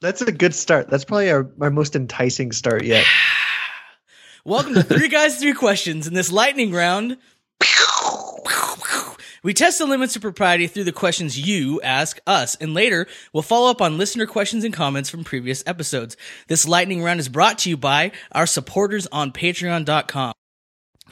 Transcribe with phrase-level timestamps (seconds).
[0.00, 0.88] That's a good start.
[0.88, 3.04] That's probably our, our most enticing start yet.
[4.44, 6.06] Welcome to Three Guys, Three Questions.
[6.06, 7.18] In this lightning round,
[9.42, 13.42] we test the limits of propriety through the questions you ask us, and later we'll
[13.42, 16.16] follow up on listener questions and comments from previous episodes.
[16.46, 20.32] This lightning round is brought to you by our supporters on patreon.com.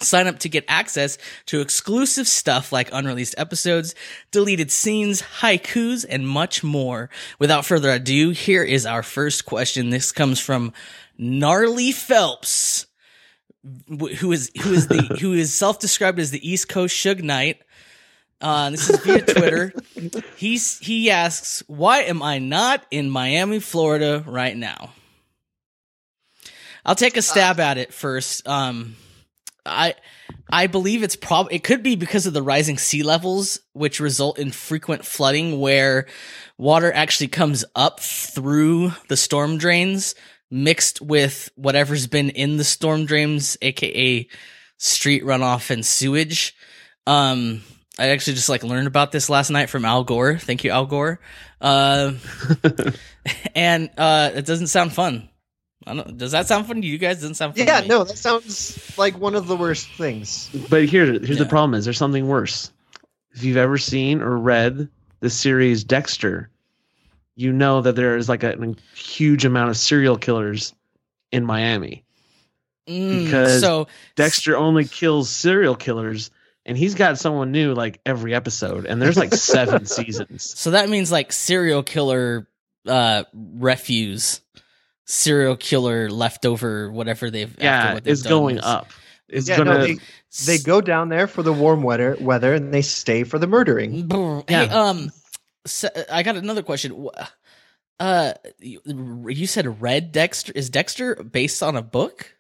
[0.01, 3.95] Sign up to get access to exclusive stuff like unreleased episodes,
[4.31, 7.09] deleted scenes, haikus, and much more.
[7.39, 9.91] Without further ado, here is our first question.
[9.91, 10.73] This comes from
[11.17, 12.87] Gnarly Phelps,
[13.89, 17.63] who is who is the who is self-described as the East Coast Suge Knight.
[18.41, 19.73] Uh, this is via Twitter.
[20.37, 24.93] He's he asks, "Why am I not in Miami, Florida right now?"
[26.85, 28.47] I'll take a stab at it first.
[28.47, 28.95] Um,
[29.67, 29.95] I
[30.51, 34.39] I believe it's prob it could be because of the rising sea levels, which result
[34.39, 36.07] in frequent flooding where
[36.57, 40.15] water actually comes up through the storm drains
[40.51, 44.29] mixed with whatever's been in the storm drains, aka
[44.79, 46.55] street runoff and sewage.
[47.07, 47.63] Um
[47.99, 50.39] I actually just like learned about this last night from Al Gore.
[50.39, 51.19] Thank you, Al Gore.
[51.63, 52.13] Uh,
[53.55, 55.31] and uh, it doesn't sound fun.
[55.87, 57.17] I don't, does that sound fun to you guys?
[57.21, 57.67] Doesn't sound fun.
[57.67, 60.51] Yeah, no, that sounds like one of the worst things.
[60.69, 61.37] But here, here's Yeah.
[61.37, 62.73] the problem: is there's something worse.
[63.35, 64.89] If you've ever seen or read
[65.21, 66.51] the series Dexter,
[67.37, 70.75] you know that there is like a, a huge amount of serial killers
[71.31, 72.03] in Miami.
[72.89, 76.31] Mm, because so Dexter only kills serial killers,
[76.65, 80.43] and he's got someone new like every episode, and there's like seven seasons.
[80.59, 82.49] so that means like serial killer
[82.87, 84.41] uh refuse,
[85.07, 88.91] serial killer leftover whatever they've after Yeah, what they've it's done going is- up.
[89.29, 89.79] Is yeah, gonna.
[89.79, 89.97] no, they,
[90.47, 94.07] they go down there for the warm weather, weather, and they stay for the murdering.
[94.07, 94.45] Brr.
[94.49, 94.67] Yeah.
[94.67, 95.11] Hey, um,
[95.67, 97.09] so, I got another question.
[97.99, 98.81] Uh, you,
[99.29, 102.37] you said Read Dexter is Dexter based on a book?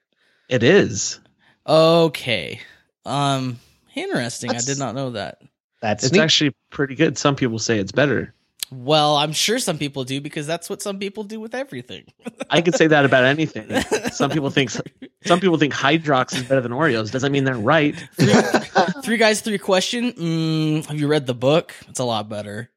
[0.48, 1.18] it is.
[1.66, 2.60] Okay.
[3.04, 3.58] Um,
[3.96, 4.50] interesting.
[4.50, 5.40] I did not know that.
[5.82, 6.20] That's It's neat.
[6.20, 7.18] actually pretty good.
[7.18, 8.32] Some people say it's better.
[8.70, 12.04] Well, I'm sure some people do because that's what some people do with everything.
[12.50, 13.70] I could say that about anything.
[14.12, 17.10] Some people think some people think Hydrox is better than Oreos.
[17.12, 17.94] Doesn't mean they're right.
[19.04, 20.12] three guys, three question.
[20.12, 21.74] Mm, have you read the book?
[21.88, 22.70] It's a lot better.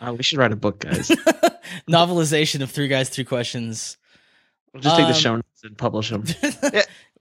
[0.00, 1.08] Uh, we should write a book, guys.
[1.88, 3.96] Novelization of three guys, three questions.
[4.72, 6.24] We'll just take the Um, show notes and publish them.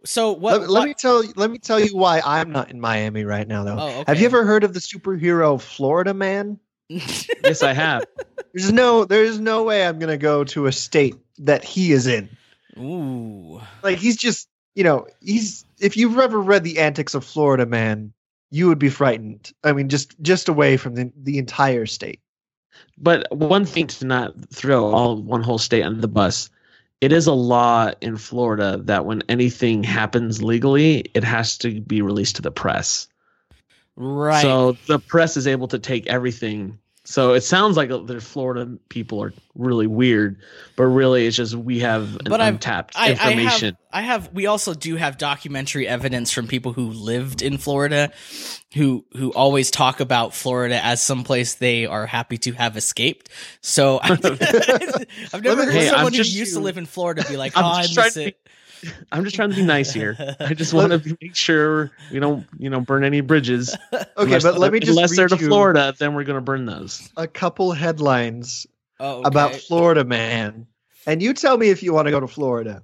[0.04, 0.62] So what?
[0.62, 1.34] let, let what- me tell you.
[1.36, 3.78] Let me tell you why I'm not in Miami right now, though.
[3.80, 4.04] Oh, okay.
[4.08, 6.60] Have you ever heard of the superhero Florida Man?
[6.90, 8.06] Yes, I have.
[8.54, 9.06] There's no.
[9.06, 12.30] There's no way I'm gonna go to a state that he is in.
[12.78, 13.62] Ooh.
[13.84, 14.48] Like he's just.
[14.76, 15.66] You know, he's.
[15.80, 18.14] If you've ever read the antics of Florida Man,
[18.52, 19.52] you would be frightened.
[19.64, 22.22] I mean, just just away from the the entire state.
[22.98, 26.50] But one thing to not throw all one whole state under the bus.
[27.02, 32.02] It is a law in Florida that when anything happens legally, it has to be
[32.02, 33.08] released to the press.
[33.96, 34.42] Right.
[34.42, 36.80] So the press is able to take everything.
[37.08, 40.38] So it sounds like the Florida people are really weird,
[40.76, 43.76] but really it's just we have an But I've- untapped I, I information.
[43.76, 44.34] have, I have.
[44.34, 48.12] We also do have documentary evidence from people who lived in Florida,
[48.74, 53.30] who who always talk about Florida as someplace they are happy to have escaped.
[53.62, 54.24] So I've
[55.44, 58.18] never heard Hey, someone who used to live in Florida be like, "Oh, I miss
[58.18, 58.36] it."
[59.12, 60.16] I'm just trying to be nice here.
[60.40, 63.76] I just want to make sure we don't, you know, burn any bridges.
[63.94, 67.10] Okay, Unless- but let me just unless they're to Florida, then we're gonna burn those.
[67.18, 68.66] a couple headlines
[69.00, 69.54] Oh, about.
[69.56, 70.68] Florida Man,
[71.06, 72.82] and you tell me if you want to go to Florida.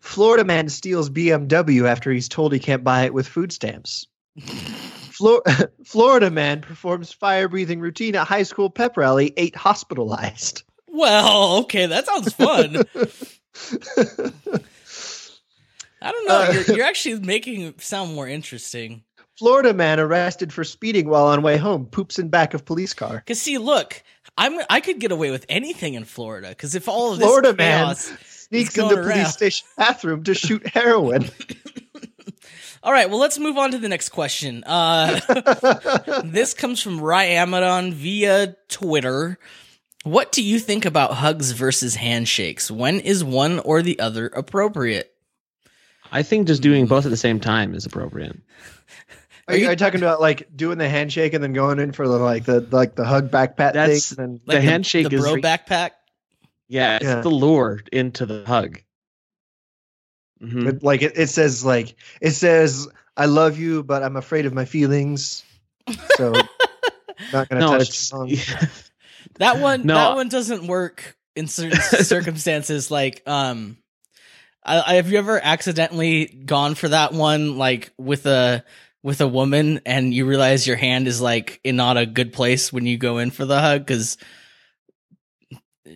[0.00, 4.06] Florida man steals BMW after he's told he can't buy it with food stamps.
[4.40, 5.42] Flor-
[5.84, 10.62] Florida man performs fire breathing routine at high school pep rally, eight hospitalized.
[10.86, 12.84] Well, okay, that sounds fun.
[16.00, 16.40] I don't know.
[16.40, 19.02] Uh, you're, you're actually making it sound more interesting.
[19.38, 23.22] Florida man arrested for speeding while on way home poops in back of police car.
[23.26, 24.02] Cause see, look,
[24.36, 26.54] I'm I could get away with anything in Florida.
[26.56, 27.94] Cause if all of Florida this man
[28.48, 31.28] Sneaks into police station bathroom to shoot heroin.
[32.82, 34.64] all right, well, let's move on to the next question.
[34.64, 35.20] Uh,
[36.24, 39.38] this comes from Ryamidon via Twitter.
[40.04, 42.70] What do you think about hugs versus handshakes?
[42.70, 45.14] When is one or the other appropriate?
[46.12, 48.36] I think just doing both at the same time is appropriate.
[49.46, 52.06] Are you, are you talking about like doing the handshake and then going in for
[52.06, 54.24] the like the like the hug backpack That's- thing?
[54.24, 55.90] And The handshake the is bro re- backpack.
[56.68, 57.20] Yeah, it's Yeah.
[57.22, 58.80] the lure into the hug.
[60.42, 60.64] Mhm.
[60.64, 64.52] But, like it, it says like it says I love you, but I'm afraid of
[64.52, 65.42] my feelings.
[66.16, 66.32] So
[67.32, 68.68] not gonna No, touch it's the tongue.
[69.38, 69.94] That one, No.
[69.94, 73.76] that one doesn't work in certain circumstances, like um,
[74.68, 78.64] I, I- have you ever accidentally gone for that one, like with a
[79.02, 82.72] with a woman, and you realize your hand is like in not a good place
[82.72, 84.16] when you go in for the hug because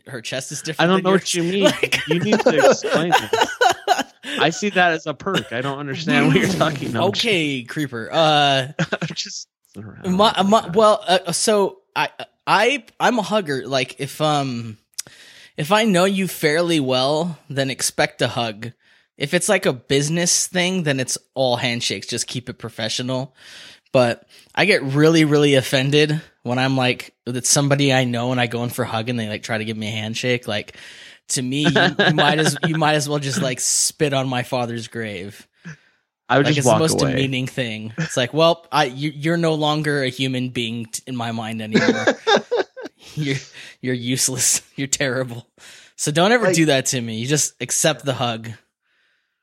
[0.06, 0.90] her chest is different.
[0.90, 1.20] I don't know yours?
[1.22, 1.64] what you mean.
[1.82, 3.48] Like- you need to explain this.
[4.38, 5.52] I see that as a perk.
[5.52, 7.08] I don't understand what you're talking about.
[7.08, 8.08] okay, creeper.
[8.10, 8.68] Uh.
[9.14, 9.48] Just
[10.04, 12.08] My, my, well, uh, so I,
[12.46, 13.66] I, I'm a hugger.
[13.66, 14.78] Like if um,
[15.56, 18.72] if I know you fairly well, then expect a hug.
[19.16, 22.06] If it's like a business thing, then it's all handshakes.
[22.06, 23.34] Just keep it professional.
[23.92, 28.46] But I get really, really offended when I'm like, it's somebody I know and I
[28.46, 30.48] go in for a hug and they like try to give me a handshake.
[30.48, 30.76] Like
[31.28, 34.42] to me, you, you might as you might as well just like spit on my
[34.42, 35.46] father's grave
[36.32, 37.10] I would like just it's the most away.
[37.12, 37.92] demeaning thing.
[37.98, 41.60] It's like, well, I you, you're no longer a human being t- in my mind
[41.60, 42.06] anymore.
[43.14, 43.36] you're
[43.80, 44.62] you're useless.
[44.76, 45.46] You're terrible.
[45.96, 47.16] So don't ever Like- do that to me.
[47.16, 48.50] You just accept the hug.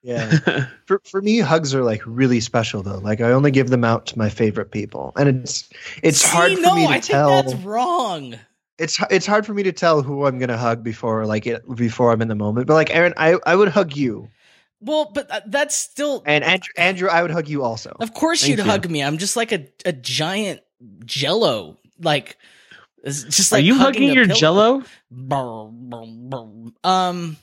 [0.01, 0.67] Yeah.
[0.85, 2.99] For for me, hugs are like really special though.
[2.99, 5.69] Like I only give them out to my favorite people, and it's
[6.01, 7.29] it's See, hard for no, me to I tell.
[7.43, 8.35] think that's wrong.
[8.77, 12.11] it's it's hard for me to tell who I'm gonna hug before like it before
[12.13, 12.65] I'm in the moment.
[12.67, 14.29] But like Aaron, I I would hug you,
[14.79, 16.23] Well, but uh, that's still.
[16.25, 17.95] and Andrew, Andrew I would hug you also.
[17.99, 18.71] Of course, Thank you'd you.
[18.71, 19.03] hug me.
[19.03, 20.61] I'm just like a a giant
[21.05, 21.77] Jello.
[22.01, 22.37] Like,
[23.03, 24.81] it's just Are you hugging hugging your pillow.
[24.81, 24.83] jello?
[25.11, 26.71] Brr, brr, brr.
[26.83, 27.37] Um.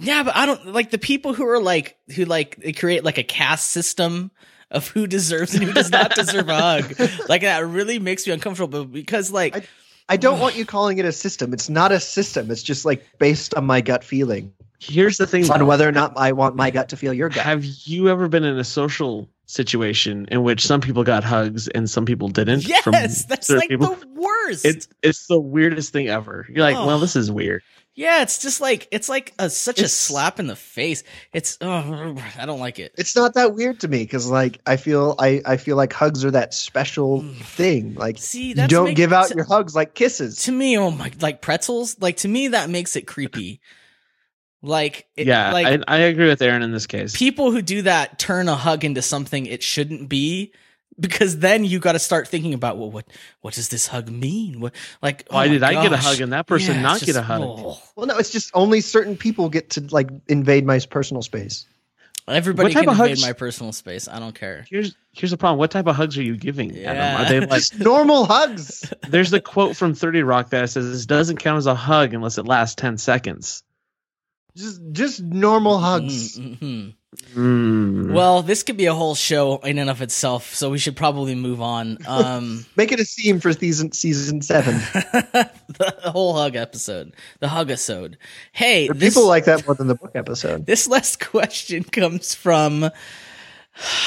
[0.00, 3.18] Yeah, but I don't like the people who are like who like they create like
[3.18, 4.30] a caste system
[4.70, 6.94] of who deserves and who does not deserve a hug.
[7.28, 9.68] Like that really makes me uncomfortable because like
[10.08, 11.52] I don't want you calling it a system.
[11.52, 12.50] It's not a system.
[12.50, 15.50] It's just like based on my gut feeling Here's the thing.
[15.50, 17.44] on whether or not I want my gut to feel your gut.
[17.44, 21.88] Have you ever been in a social situation in which some people got hugs and
[21.90, 22.62] some people didn't?
[22.82, 23.94] from yes, that's like people?
[23.94, 24.64] the worst.
[24.64, 26.46] It's it's the weirdest thing ever.
[26.48, 26.86] You're like, Oh.
[26.86, 27.62] well, this is weird.
[27.94, 31.02] yeah, it's just like it's like a, such a slap in the face.
[31.32, 32.92] It's oh, I don't like it.
[32.98, 36.24] It's not that weird to me because like I feel I I feel like hugs
[36.24, 37.94] are that special thing.
[37.94, 40.44] Like See, you don't make- give out to- your hugs like kisses.
[40.44, 43.60] to me oh my like pretzels like to me that makes it creepy
[44.62, 47.16] like it, yeah, like I, I agree with Aaron in this case.
[47.16, 50.52] people who do that turn a hug into something it shouldn't be
[50.98, 53.06] because then you got to start thinking about well what
[53.40, 56.20] what does this hug mean what like oh Why my did I get a hug
[56.20, 57.40] and that person Yeah, not it's get a hug?
[57.42, 57.80] oh.
[57.94, 61.66] Well, no, it's just only certain people get to like invade my personal space.
[62.26, 65.30] everybody What type can of invade hugs- my personal space i don't care Here's here's
[65.30, 65.58] the problem.
[65.60, 66.74] What type of hugs are you giving?
[66.74, 66.92] Yeah.
[66.92, 67.20] Adam?
[67.20, 67.50] Are they like?
[67.60, 68.92] Just normal hugs.
[69.08, 72.38] There's the quote from Thirty Rock that says this doesn't count as a hug unless
[72.38, 73.62] it lasts ten seconds.
[74.56, 76.38] Just just normal hugs.
[76.38, 76.94] Mhm.
[77.34, 78.12] Mm.
[78.12, 81.34] well this could be a whole show in and of itself so we should probably
[81.34, 84.74] move on um Make it a theme for season season seven.
[84.92, 88.18] the whole hug episode, the hug episode.
[88.52, 90.66] Hey, this, People like that more than the book episode.
[90.66, 92.90] this last question comes from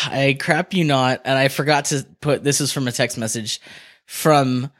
[0.05, 3.59] I crap you not, and I forgot to put this is from a text message
[4.05, 4.71] from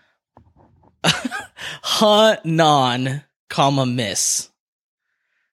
[1.84, 4.51] Hanan, comma Miss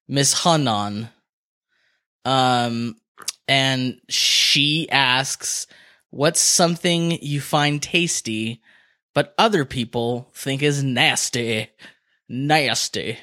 [0.08, 1.10] Miss Hanan,
[2.25, 2.96] um,
[3.46, 5.66] and she asks,
[6.11, 8.62] "What's something you find tasty?"
[9.14, 11.68] But other people think is nasty.
[12.28, 13.18] Nasty.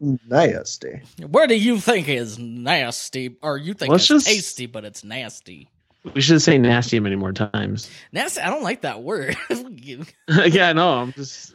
[0.00, 1.02] Nasty.
[1.26, 3.36] What do you think is nasty?
[3.42, 5.68] Or you think Let's it's just- tasty, but it's nasty?
[6.14, 7.90] we should say nasty many more times.
[8.12, 8.40] Nasty.
[8.42, 9.36] I don't like that word.
[10.28, 11.52] yeah, no, I'm just.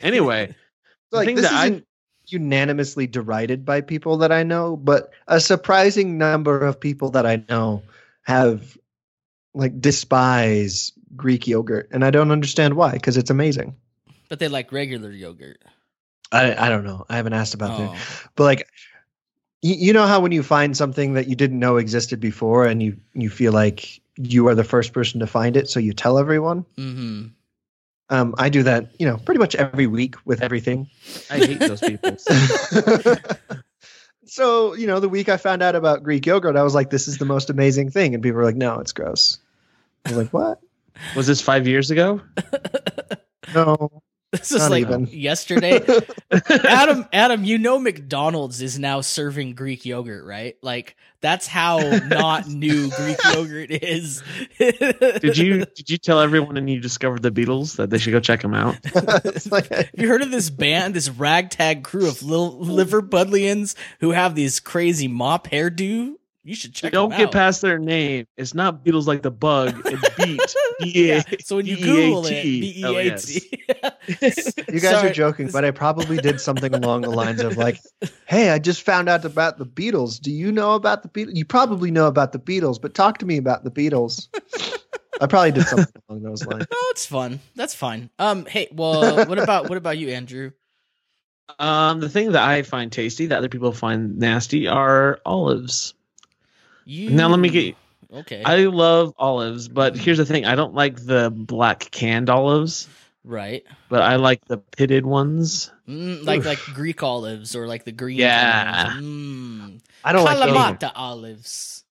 [0.00, 0.54] Anyway,
[1.10, 1.86] the Like thing this that I- isn't
[2.32, 7.44] unanimously derided by people that I know, but a surprising number of people that I
[7.48, 7.82] know
[8.22, 8.76] have
[9.54, 13.74] like despise Greek yogurt, and I don't understand why because it's amazing.
[14.28, 15.60] but they like regular yogurt.
[16.32, 17.04] I I don't know.
[17.08, 17.90] I haven't asked about that.
[17.98, 18.28] Oh.
[18.36, 18.68] but like
[19.62, 22.82] you, you know how when you find something that you didn't know existed before and
[22.82, 26.18] you you feel like you are the first person to find it so you tell
[26.18, 27.26] everyone hmm
[28.10, 30.88] um i do that you know pretty much every week with everything.
[31.30, 32.16] I hate those people.
[34.26, 37.08] so you know the week i found out about greek yogurt i was like this
[37.08, 38.14] is the most amazing thing.
[38.14, 39.38] And people were like no it's gross.
[40.04, 40.60] I was like what?
[41.16, 42.20] Was this five years ago?
[43.54, 44.02] no
[44.40, 45.08] This is Not like even.
[45.08, 45.80] yesterday.
[46.48, 50.56] Adam, Adam, you know McDonald's is now serving Greek yogurt, right?
[50.62, 54.22] Like that's how not new Greek yogurt is.
[54.58, 58.20] Did you did you tell everyone and you discovered the Beatles that they should go
[58.20, 58.76] check them out?
[59.50, 64.36] Like, Have you heard of this band, this ragtag crew of little Liverpudlians who have
[64.36, 66.92] these crazy mop hairdo You should check.
[66.92, 67.32] Don't them get out.
[67.32, 68.26] past their name.
[68.38, 69.74] It's not Beatles like the bug.
[69.84, 70.14] It's
[70.80, 70.94] Beat.
[70.94, 71.22] Yeah.
[71.40, 72.80] So when you Google it, B B-E-A-T.
[72.80, 73.24] E Oh, A yes.
[73.26, 74.64] T.
[74.72, 75.10] You guys Sorry.
[75.10, 77.78] are joking, but I probably did something along the lines of like,
[78.26, 80.18] "Hey, I just found out about the Beatles.
[80.18, 81.36] Do you know about the Beatles?
[81.36, 84.28] You probably know about the Beatles, but talk to me about the Beatles."
[85.20, 86.64] I probably did something along those lines.
[86.70, 87.40] No, it's fun.
[87.54, 88.08] That's fine.
[88.18, 90.52] Um, hey, well, what about what about you, Andrew?
[91.58, 95.92] Um, the thing that I find tasty that other people find nasty are olives.
[96.84, 97.64] You Now let me get.
[97.64, 97.74] You
[98.12, 98.42] Okay.
[98.42, 102.88] I love olives, but here's the thing: I don't like the black canned olives,
[103.24, 103.64] right.
[103.88, 105.70] but I like the pitted ones.
[105.88, 106.46] Mm, like Oof.
[106.46, 108.18] like Greek olives or like the green.
[108.18, 108.86] Yeah.
[108.90, 109.04] kind.
[109.04, 109.80] Mm.
[110.04, 110.38] I don't like.
[110.38, 110.48] those.
[110.48, 111.84] Kalamata olives.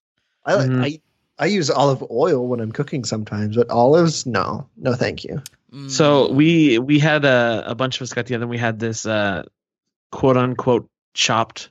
[0.44, 0.84] I, like Mhm.
[0.84, 1.00] I
[1.38, 5.42] I use olive oil when I'm cooking sometimes, but olives, no, no, thank you.
[5.72, 5.90] Mm.
[5.90, 8.42] So we we had a, a bunch of us got together.
[8.44, 9.44] and We had this uh,
[10.12, 11.70] quote unquote chopped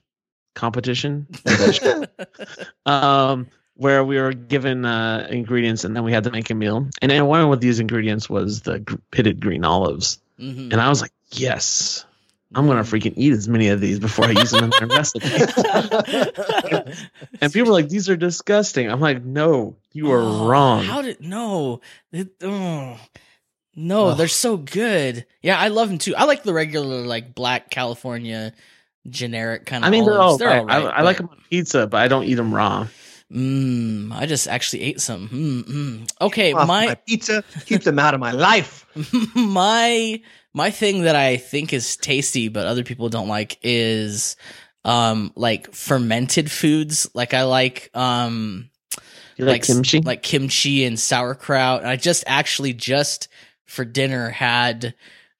[0.56, 1.28] competition,
[2.86, 6.88] um, where we were given uh, ingredients and then we had to make a meal.
[7.02, 10.72] And then one of these ingredients was the pitted green olives, Mhm.
[10.72, 12.06] and I was like, yes.
[12.56, 15.30] I'm gonna freaking eat as many of these before I use them in my recipe.
[17.42, 21.04] And people are like, "These are disgusting." I'm like, "No, you are Oh, wrong." How
[21.04, 21.82] did no?
[22.12, 22.98] It- oh.
[23.76, 24.18] No, Ugh.
[24.18, 25.26] they're so good.
[25.44, 26.16] Yeah, I love them too.
[26.16, 28.52] I like the regular like black California
[29.10, 29.88] generic kind of.
[29.88, 30.44] I mean, they're all olives.
[30.44, 30.60] right.
[30.60, 30.86] all right.
[30.86, 32.88] I, I like them on pizza, but I don't eat them raw.
[33.32, 35.30] Mm, I just actually ate some.
[35.30, 36.12] Mm, mm.
[36.22, 38.86] Okay, Off my my pizza, keep them out of my life.
[39.36, 40.20] my
[40.54, 44.36] my thing that I think is tasty but other people don't like is
[44.84, 47.08] um like fermented foods.
[47.14, 48.72] Like I like um
[49.38, 50.02] You like, kimchi?
[50.02, 51.82] like kimchi and sauerkraut.
[51.82, 53.28] And I just actually just
[53.68, 54.96] for dinner had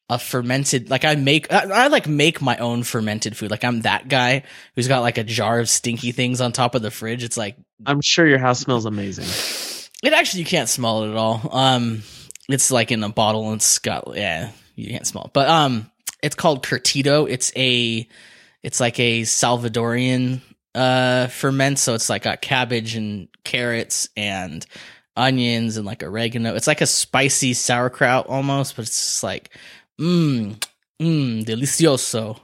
[0.10, 3.52] a fermented like I make I, I like make my own fermented food.
[3.52, 4.44] Like I'm that guy
[4.76, 7.24] who's got like a jar of stinky things on top of the fridge.
[7.24, 9.26] It's like I'm sure your house smells amazing.
[10.04, 11.48] it actually you can't smell it at all.
[11.52, 12.02] Um,
[12.50, 15.34] it's like in a bottle and it's got yeah you can't smell it.
[15.34, 15.92] But um,
[16.24, 17.30] it's called Curtido.
[17.30, 18.08] It's a
[18.64, 20.42] it's like a Salvadorian
[20.74, 21.78] uh ferment.
[21.78, 24.66] So it's like got cabbage and carrots and
[25.16, 26.56] onions and like oregano.
[26.56, 29.52] It's like a spicy sauerkraut almost, but it's just like
[30.00, 30.64] mmm
[31.00, 32.40] mmm delicioso.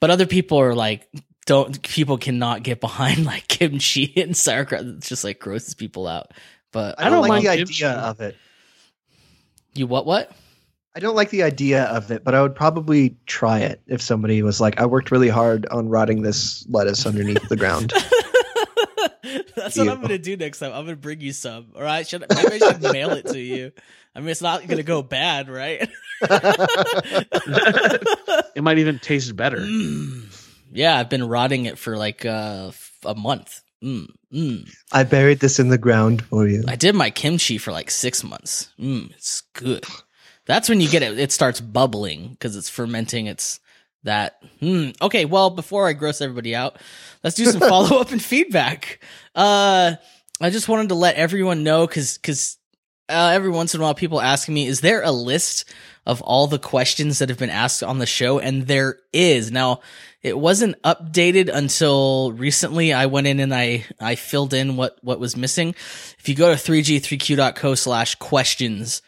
[0.00, 1.08] But other people are like
[1.46, 4.84] don't people cannot get behind like kimchi and sauerkraut.
[4.84, 6.32] It's just like grosses people out.
[6.72, 7.84] But I don't, don't like the kimchi.
[7.84, 8.36] idea of it.
[9.74, 10.32] you what what?
[10.94, 14.42] I don't like the idea of it, but I would probably try it if somebody
[14.42, 17.92] was like, "I worked really hard on rotting this lettuce underneath the ground."
[19.56, 20.72] That's what I'm gonna do next time.
[20.72, 21.68] I'm gonna bring you some.
[21.74, 23.72] All right, should maybe I should mail it to you.
[24.14, 25.88] I mean, it's not gonna go bad, right?
[28.54, 29.58] It might even taste better.
[29.58, 30.24] Mm.
[30.72, 33.62] Yeah, I've been rotting it for like uh, f- a month.
[33.84, 34.70] Mm, mm.
[34.92, 36.64] I buried this in the ground for you.
[36.66, 38.70] I did my kimchi for like six months.
[38.80, 39.84] Mm, it's good.
[40.46, 41.18] That's when you get it.
[41.18, 43.26] It starts bubbling because it's fermenting.
[43.26, 43.60] It's
[44.06, 44.42] that.
[44.60, 45.00] Mm.
[45.00, 46.78] Okay, well, before I gross everybody out,
[47.22, 49.00] let's do some follow up and feedback.
[49.34, 49.94] Uh,
[50.40, 52.58] I just wanted to let everyone know because because
[53.08, 55.70] uh, every once in a while people asking me, is there a list
[56.06, 58.38] of all the questions that have been asked on the show?
[58.38, 59.80] And there is now.
[60.22, 62.92] It wasn't updated until recently.
[62.92, 65.76] I went in and I, I filled in what, what was missing.
[66.18, 69.02] If you go to 3g3q.co slash questions,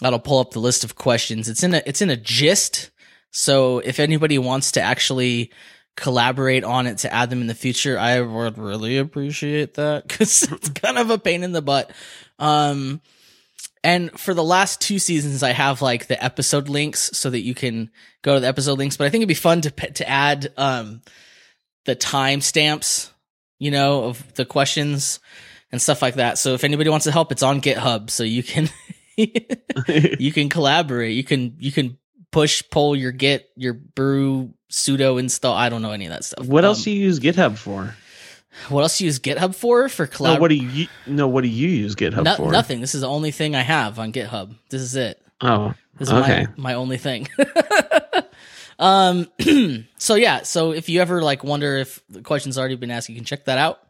[0.00, 1.48] that'll pull up the list of questions.
[1.48, 2.92] It's in a, it's in a gist.
[3.36, 5.52] So if anybody wants to actually
[5.94, 10.44] collaborate on it to add them in the future, I would really appreciate that because
[10.50, 11.90] it's kind of a pain in the butt.
[12.38, 13.02] Um,
[13.84, 17.54] and for the last two seasons, I have like the episode links so that you
[17.54, 17.90] can
[18.22, 18.96] go to the episode links.
[18.96, 21.02] But I think it'd be fun to to add um
[21.84, 23.10] the timestamps,
[23.58, 25.20] you know, of the questions
[25.70, 26.38] and stuff like that.
[26.38, 28.70] So if anybody wants to help, it's on GitHub, so you can
[29.16, 31.14] you can collaborate.
[31.14, 31.98] You can you can
[32.30, 35.54] push pull your Git your brew sudo install.
[35.54, 36.46] I don't know any of that stuff.
[36.46, 37.94] what else Um, do you use GitHub for?
[38.68, 39.88] what else do you use GitHub for?
[39.88, 41.28] For No, what do you no?
[41.28, 42.50] What do you use GitHub No- for?
[42.52, 42.80] nothing.
[42.80, 44.54] This is the only thing I have on GitHub.
[44.70, 45.20] This is it.
[45.40, 46.46] Oh, This is Okay.
[46.56, 47.28] my, my only thing.
[48.78, 49.26] um
[49.98, 53.14] so yeah, so if you ever like wonder if the question's already been asked, you
[53.14, 53.80] can check that out.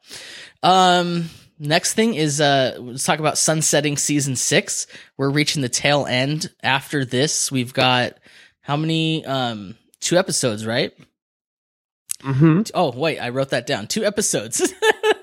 [0.63, 4.87] Um next thing is uh let's talk about sunsetting season 6.
[5.17, 6.53] We're reaching the tail end.
[6.63, 8.19] After this, we've got
[8.61, 10.93] how many um two episodes, right?
[12.23, 12.63] mm-hmm.
[12.75, 13.87] Oh, wait, I wrote that down.
[13.87, 14.73] Two episodes.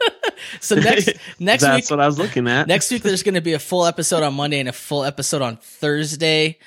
[0.59, 1.09] so next
[1.39, 2.67] next That's week what I was looking at.
[2.67, 5.41] Next week there's going to be a full episode on Monday and a full episode
[5.41, 6.59] on Thursday.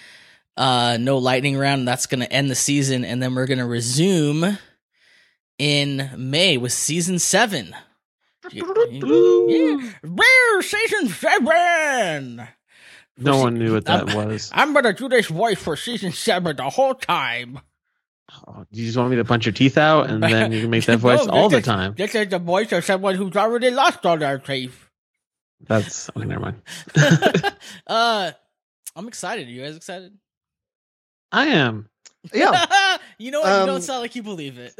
[0.56, 1.86] Uh, no lightning round.
[1.86, 4.58] That's going to end the season, and then we're going to resume
[5.58, 7.74] in May with season seven.
[8.52, 8.62] Yeah.
[9.80, 9.90] yeah.
[10.02, 12.48] Rare season seven.
[13.18, 14.50] No one knew what that I'm- was.
[14.54, 17.60] I'm gonna do this voice for season seven the whole time.
[18.46, 20.84] Oh, you just want me to punch your teeth out and then you can make
[20.86, 21.94] that voice No, all the is- time.
[21.96, 24.88] This is the voice of someone who's already lost all their teeth.
[25.66, 26.26] That's okay.
[26.26, 26.62] Never mind.
[27.86, 28.32] uh,
[28.94, 29.48] I'm excited.
[29.48, 30.12] Are you guys excited?
[31.32, 31.88] I am.
[32.34, 32.66] Yeah.
[33.18, 33.48] you know what?
[33.48, 34.74] you Um, don't sound like you believe it.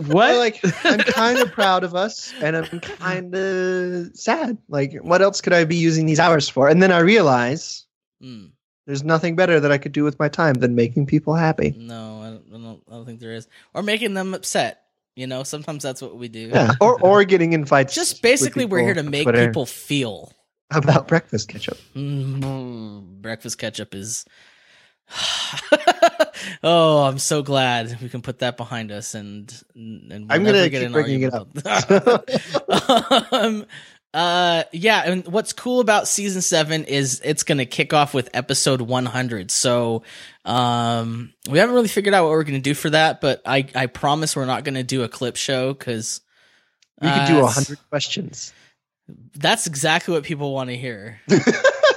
[0.00, 0.14] What?
[0.14, 4.56] Well, like I'm kind of proud of us, and I'm kind of sad.
[4.68, 6.68] Like, what else could I be using these hours for?
[6.68, 7.86] And then I realize
[8.22, 8.50] Mm,
[8.86, 11.74] there's nothing better that I could do with my time than making people happy.
[11.76, 12.82] no, I don't, I don't.
[12.88, 13.48] I don't think there is.
[13.74, 14.82] Or making them upset.
[15.16, 16.48] You know, sometimes that's what we do.
[16.52, 17.94] Yeah, or or getting in fights.
[17.94, 20.32] Just basically, we're here to make Twitter people feel.
[20.70, 21.78] about breakfast ketchup.
[21.94, 24.24] Mm, breakfast ketchup is.
[26.62, 30.68] oh, I'm so glad we can put that behind us, and and we'll I'm gonna
[30.68, 33.28] get keep bringing it that.
[33.32, 33.66] um,
[34.12, 38.80] uh, yeah, and what's cool about season seven is it's gonna kick off with episode
[38.80, 39.50] 100.
[39.50, 40.02] So,
[40.44, 43.86] um, we haven't really figured out what we're gonna do for that, but I I
[43.86, 46.20] promise we're not gonna do a clip show because
[47.00, 48.52] We could do a hundred questions.
[49.34, 51.20] That's exactly what people want to hear.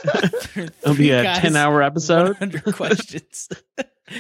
[0.56, 2.40] It'll be a ten-hour episode.
[2.40, 3.50] 100 questions.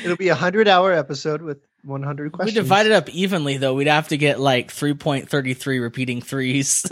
[0.04, 2.54] It'll be a hundred hour episode with 100 questions.
[2.54, 2.66] we questions.
[2.66, 3.74] divide it up evenly, though.
[3.74, 6.86] We'd have to get like 3.33 repeating threes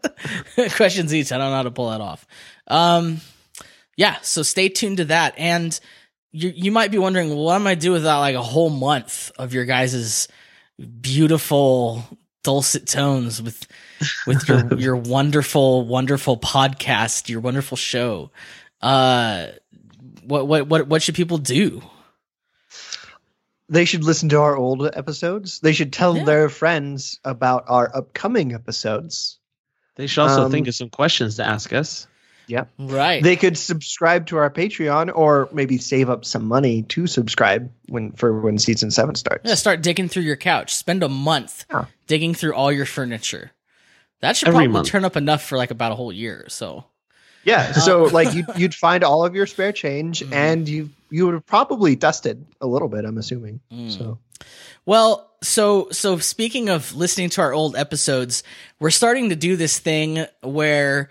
[0.76, 1.32] questions each.
[1.32, 2.26] I don't know how to pull that off.
[2.66, 3.20] Um,
[3.96, 5.34] yeah, so stay tuned to that.
[5.38, 5.78] And
[6.30, 9.32] you you might be wondering, well, what am I do without like a whole month
[9.38, 10.28] of your guys'
[11.00, 12.04] beautiful
[12.48, 13.66] dulcet tones with
[14.26, 18.30] with your your wonderful wonderful podcast, your wonderful show.
[18.80, 19.48] Uh,
[20.24, 21.82] what what what what should people do?
[23.68, 25.60] They should listen to our old episodes.
[25.60, 26.24] They should tell Yeah.
[26.24, 29.38] their friends about our upcoming episodes.
[29.96, 32.06] They should also Um, think of some questions to ask us.
[32.78, 33.22] Right.
[33.22, 38.12] They could subscribe to our Patreon or maybe save up some money to subscribe when
[38.12, 39.42] for when season 7 starts.
[39.48, 40.74] Yeah, start digging through your couch.
[40.74, 41.84] Spend a month Yeah.
[42.06, 43.52] digging through all your furniture.
[44.20, 44.88] That should Every probably month.
[44.88, 46.46] turn up enough for like about a whole year.
[46.48, 46.84] So
[47.44, 50.32] Yeah, so like you'd, you'd find all of your spare change Mhm.
[50.32, 53.60] and you you would have probably dusted a little bit, I'm assuming.
[53.72, 53.96] Mm.
[53.96, 54.18] So
[54.86, 58.42] Well, so so speaking of listening to our old episodes,
[58.80, 61.08] we're starting to do this thing where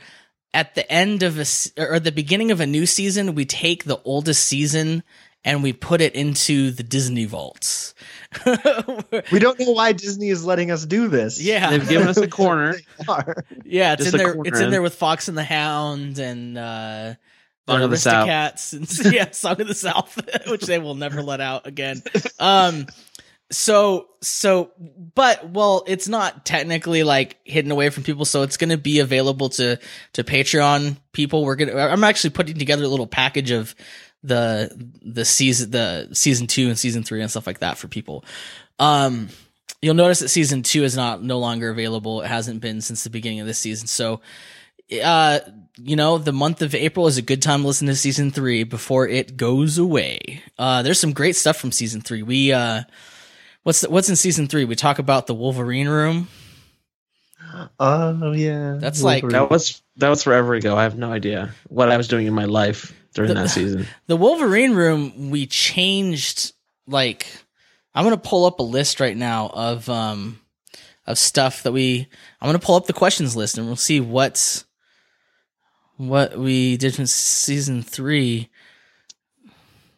[0.53, 1.45] at the end of a
[1.77, 5.03] or the beginning of a new season, we take the oldest season
[5.43, 7.93] and we put it into the Disney vaults.
[9.31, 11.41] we don't know why Disney is letting us do this.
[11.41, 12.75] yeah, They've given us a corner.
[13.63, 14.35] Yeah, it's just in there.
[14.43, 14.71] It's in in.
[14.71, 17.13] there with Fox and the Hound and uh,
[17.67, 18.27] Song of the South.
[18.27, 22.01] Aristocats and yeah, Song of the South, which they will never let out again.
[22.39, 22.87] Um,
[23.51, 24.71] so so,
[25.15, 28.99] but well, it's not technically like hidden away from people, so it's going to be
[28.99, 29.79] available to
[30.13, 31.45] to Patreon people.
[31.45, 31.75] We're gonna.
[31.75, 33.75] I'm actually putting together a little package of
[34.23, 34.69] the
[35.01, 38.25] the season the season two and season three and stuff like that for people.
[38.79, 39.29] Um,
[39.81, 42.21] you'll notice that season two is not no longer available.
[42.21, 43.87] It hasn't been since the beginning of this season.
[43.87, 44.21] So,
[45.03, 45.39] uh,
[45.77, 48.63] you know, the month of April is a good time to listen to season three
[48.63, 50.43] before it goes away.
[50.57, 52.23] Uh, there's some great stuff from season three.
[52.23, 52.83] We, uh,
[53.67, 54.63] what's, the, what's in season three?
[54.63, 56.29] We talk about the Wolverine room.
[57.77, 58.77] Oh yeah.
[58.79, 60.77] That's like- That was that was forever ago.
[60.77, 63.85] I have no idea what I was doing in my life during The- that season.
[64.07, 66.53] The Wolverine room, we changed,
[66.87, 67.27] like,
[67.93, 70.39] I'm going to pull up a list right now of, um,
[71.05, 72.07] of stuff that we,
[72.39, 74.63] I'm going to pull up the questions list and we'll see what's,
[75.97, 78.49] what we did in season three.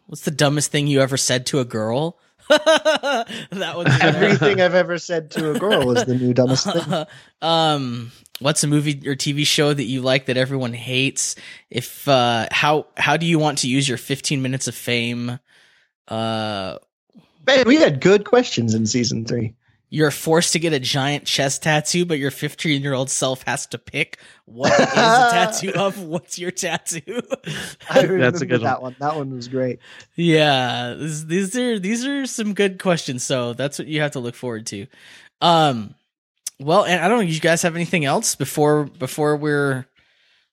[0.08, 2.18] What's the dumbest thing you ever said to a girl?
[3.52, 4.08] that one's there.
[4.08, 7.06] Everything I've ever said to a girl is the new dumbest thing.
[7.42, 11.36] um, what's a movie or TV show that you like that everyone hates?
[11.70, 15.40] If uh, how how do you want to use your 15 minutes of fame?
[16.08, 16.78] Uh,
[17.46, 19.54] Man, we had good questions in season three.
[19.92, 23.66] You're forced to get a giant chest tattoo, but your 15 year old self has
[23.68, 26.02] to pick what is a tattoo of.
[26.04, 27.22] What's your tattoo?
[27.90, 28.96] I remember That's a good that one.
[29.00, 29.80] That one was great.
[30.16, 33.24] yeah, this, these are these are some good questions.
[33.24, 34.86] So that's what you have to look forward to.
[35.42, 35.96] Um,
[36.60, 37.24] well, and I don't know.
[37.24, 39.86] You guys have anything else before before we're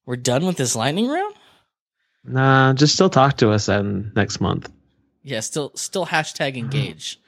[0.06, 1.34] we're done with this lightning round?
[2.24, 4.70] Nah, just still talk to us then next month.
[5.22, 7.20] Yeah, still still hashtag engage.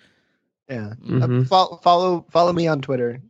[0.68, 0.92] Yeah.
[1.04, 1.42] Mhm.
[1.42, 3.20] Uh, follow, follow follow me on Twitter.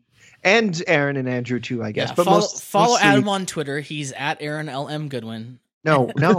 [0.45, 2.11] And Aaron and Andrew too, I guess.
[2.11, 3.81] Yeah, but follow most, follow Adam on Twitter.
[3.81, 5.59] He's at Aaron LM Goodwin.
[5.89, 6.33] No, no.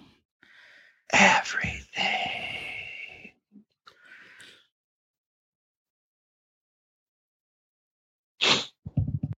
[1.11, 2.32] Everything.